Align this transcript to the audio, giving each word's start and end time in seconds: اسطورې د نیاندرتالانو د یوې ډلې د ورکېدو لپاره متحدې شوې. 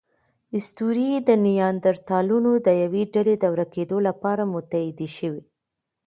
اسطورې 0.57 1.09
د 1.27 1.29
نیاندرتالانو 1.45 2.53
د 2.65 2.67
یوې 2.83 3.03
ډلې 3.13 3.35
د 3.39 3.45
ورکېدو 3.53 3.97
لپاره 4.07 4.43
متحدې 4.53 5.09
شوې. 5.17 5.43